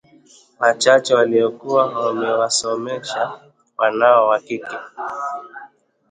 Wachache 0.59 1.13
waliokuwa 1.13 2.05
wamewasomesha 2.05 3.39
wanao 3.77 4.27
wa 4.27 4.39
kike 4.39 4.77